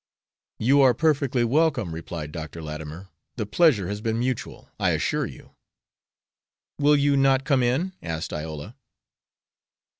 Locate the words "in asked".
7.61-8.33